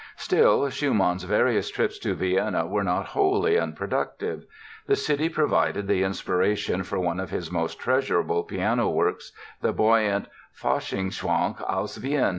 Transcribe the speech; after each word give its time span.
Still, 0.15 0.67
Schumann's 0.71 1.25
various 1.25 1.69
trips 1.69 1.99
to 1.99 2.15
Vienna 2.15 2.65
were 2.65 2.83
not 2.83 3.05
wholly 3.09 3.59
unproductive. 3.59 4.45
The 4.87 4.95
city 4.95 5.29
provided 5.29 5.87
the 5.87 6.01
inspiration 6.01 6.81
for 6.81 6.97
one 6.97 7.19
of 7.19 7.29
his 7.29 7.51
most 7.51 7.77
treasurable 7.77 8.41
piano 8.41 8.89
works, 8.89 9.31
the 9.61 9.73
buoyant 9.73 10.25
"Faschingschwank 10.59 11.61
aus 11.69 11.99
Wien". 11.99 12.29